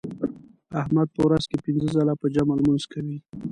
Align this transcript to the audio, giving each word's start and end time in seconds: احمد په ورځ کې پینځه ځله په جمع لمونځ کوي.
احمد 0.81 1.07
په 1.15 1.21
ورځ 1.27 1.43
کې 1.49 1.57
پینځه 1.65 1.87
ځله 1.95 2.13
په 2.21 2.27
جمع 2.35 2.53
لمونځ 2.59 2.83
کوي. 2.91 3.17